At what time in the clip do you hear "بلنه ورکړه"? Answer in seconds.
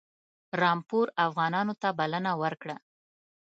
1.99-2.75